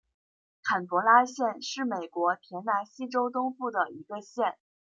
[0.63, 4.57] 坎伯兰县是美国田纳西州东部的一个县。